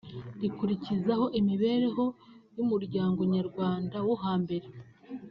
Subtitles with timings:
[0.41, 2.05] rikurikizaho imibereho
[2.55, 4.67] y’umuryango Nyarwanda wo hambere